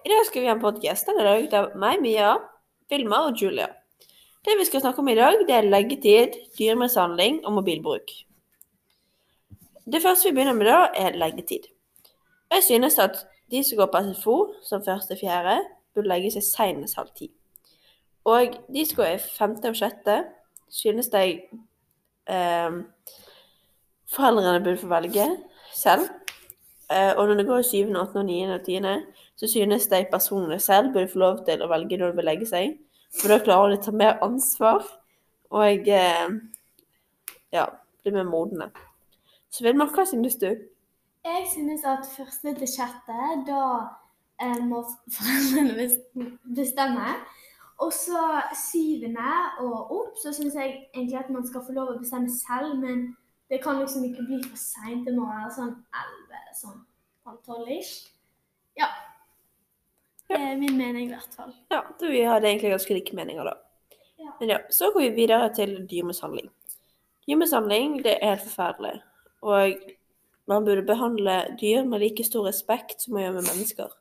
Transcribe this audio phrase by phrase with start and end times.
[0.00, 1.04] I dag skal vi ha en podkast.
[1.06, 2.32] Den er laget av meg, Mia,
[2.88, 3.66] Vilma og Julia.
[4.40, 8.14] Det vi skal snakke om i dag, det er leggetid, dyremishandling og mobilbruk.
[9.84, 11.68] Det første vi begynner med da, er leggetid.
[12.48, 13.20] Jeg synes at
[13.52, 15.58] de som går på SFO som første fjerde,
[15.94, 17.28] burde legge seg senest halv ti.
[18.24, 20.16] Og de som går i femte og sjette,
[20.72, 21.42] synes jeg
[22.24, 22.80] eh,
[24.08, 25.28] foreldrene burde få velge
[25.76, 26.08] selv.
[26.90, 28.94] Eh, og når det går i syvende, åttende, niende og tiende,
[29.38, 32.48] så synes de personene selv burde få lov til å velge når de vil legge
[32.50, 32.78] seg.
[33.20, 34.82] For da klarer de å ta mer ansvar
[35.50, 36.34] og eh,
[37.54, 37.66] ja,
[38.02, 38.70] bli mer modne.
[39.50, 40.50] Så Vilma, hva synes du?
[41.24, 43.62] Jeg synes at første til sjette, da
[44.42, 44.82] eh, må
[45.14, 45.88] foreldrene
[46.56, 47.14] bestemme.
[47.80, 48.22] Og så
[48.60, 49.32] syvende
[49.62, 53.14] og opp, så synes jeg egentlig at man skal få lov å bestemme selv, men
[53.50, 55.06] det kan liksom ikke bli for seint.
[55.06, 56.19] Det må være sånn elleve,
[56.56, 56.82] sånn
[57.26, 58.10] halv tolv-ish.
[58.78, 58.88] Ja.
[60.30, 61.52] Det er min mening i hvert fall.
[61.72, 63.56] Ja, du, vi hadde egentlig ganske like meninger da.
[64.20, 64.34] Ja.
[64.40, 66.50] Men ja, så går vi videre til dyremishandling.
[67.26, 69.00] Dyremishandling, det er helt forferdelig.
[69.42, 69.80] Og
[70.50, 73.96] man burde behandle dyr med like stor respekt som man gjør med mennesker.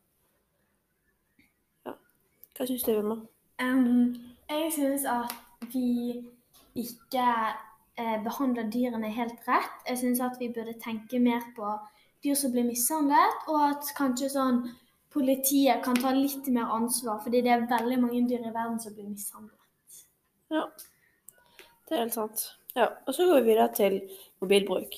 [1.85, 1.95] Ja.
[2.57, 3.19] Hva synes du, Vilma?
[3.61, 4.15] Um,
[4.49, 5.33] jeg synes at
[5.73, 6.21] vi
[6.75, 7.25] ikke
[7.99, 9.75] eh, behandler dyrene helt rett.
[9.89, 11.73] Jeg synes at vi burde tenke mer på
[12.23, 14.63] dyr som blir mishandlet, og at kanskje sånn
[15.13, 18.93] politiet kan ta litt mer ansvar, fordi det er veldig mange dyr i verden som
[18.95, 20.03] blir mishandlet.
[20.53, 20.65] Ja,
[21.87, 22.45] det er helt sant.
[22.77, 24.01] Ja, og så går vi videre til
[24.41, 24.93] mobilbruk.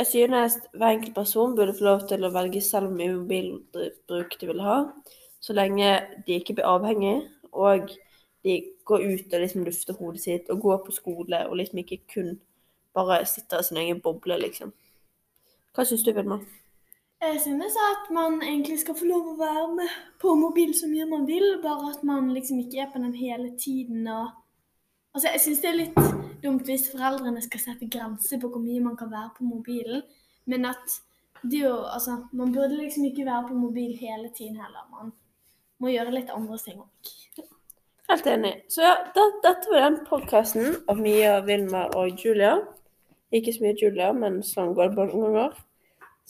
[0.00, 4.36] Jeg synes hver enkelt person burde få lov til å velge selv hvor mye mobilbruk
[4.40, 4.76] de vil ha,
[5.40, 5.88] så lenge
[6.26, 7.16] de ikke blir avhengig,
[7.52, 7.90] og
[8.44, 12.00] de går ut og liksom lufter hodet sitt, og går på skole, og liksom ikke
[12.14, 12.30] kun
[12.96, 14.72] bare sitter i sin egen boble, liksom.
[15.74, 16.40] Hva synes du, Vilma?
[17.20, 21.08] Jeg synes at man egentlig skal få lov å være med på mobil så mye
[21.08, 24.08] man vil, bare at man liksom ikke er på den hele tiden.
[24.08, 24.30] Og...
[25.14, 26.00] Altså, jeg synes det er litt
[26.42, 30.02] dumt hvis foreldrene skal sette grenser på hvor mye man kan være på mobilen,
[30.48, 30.96] men at
[31.42, 34.88] det jo, altså, man burde liksom ikke være på mobil hele tiden heller.
[34.90, 35.12] Man
[35.80, 37.46] må gjøre litt andre ting òg.
[38.10, 38.56] Helt enig.
[38.72, 42.56] Så ja, dette var den podcasten av Mia, Vilma og Julia.
[43.32, 45.60] Ikke så mye Julia, men sånn går det mange ganger.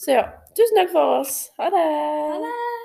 [0.01, 1.41] Så ja, tusen takk for oss.
[1.57, 1.87] Ha det!
[1.87, 2.80] Ha det!